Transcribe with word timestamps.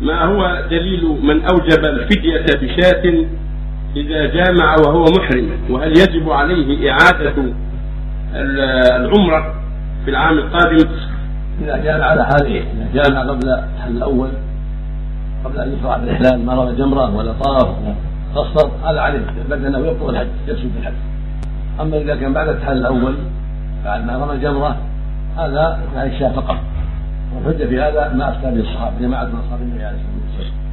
ما 0.00 0.24
هو 0.24 0.62
دليل 0.70 1.18
من 1.22 1.44
أوجب 1.44 1.84
الفدية 1.84 2.44
بشاة 2.62 3.24
إذا 3.96 4.26
جامع 4.26 4.76
وهو 4.86 5.04
محرم 5.04 5.50
وهل 5.70 5.90
يجب 5.90 6.30
عليه 6.30 6.90
إعادة 6.90 7.34
العمرة 8.96 9.54
في 10.04 10.10
العام 10.10 10.38
القادم؟ 10.38 10.88
إذا 11.62 11.76
جامع 11.76 12.04
على 12.04 12.24
حاله 12.24 12.56
إذا 12.56 12.88
جامع 12.94 13.20
قبل 13.22 13.48
الحل 13.48 13.96
الأول 13.96 14.28
قبل 15.44 15.58
أن 15.58 15.72
يشرع 15.78 15.96
بالإحلال 15.96 16.46
ما 16.46 16.54
رمى 16.54 16.76
جمرة 16.76 17.16
ولا 17.16 17.32
طاف 17.32 17.68
ولا 17.68 17.94
قصر 18.34 18.70
هذا 18.84 19.00
عليه 19.00 19.20
بل 19.50 19.66
أنه 19.66 19.78
يبطل 19.78 20.10
الحج 20.10 20.26
يفسد 20.48 20.70
الحج. 20.80 20.92
أما 21.80 21.96
إذا 21.96 22.16
كان 22.16 22.32
بعد 22.32 22.48
التحلل 22.48 22.78
الأول 22.78 23.14
بعد 23.84 24.06
ما 24.06 24.16
رمى 24.16 24.40
جمرة 24.40 24.76
هذا 25.36 25.80
يعني 25.94 26.14
الشاة 26.14 26.32
فقط. 26.32 26.56
والحجة 27.34 27.64
في 27.66 27.80
هذا 27.80 28.12
ما 28.14 28.30
أفتى 28.30 28.50
به 28.50 28.60
الصحابة 28.60 28.98
جماعة 28.98 29.24
من 29.24 29.34
أصحاب 29.38 29.60
النبي 29.60 29.84
عليه 29.84 29.98
الصلاة 29.98 30.38
والسلام. 30.38 30.69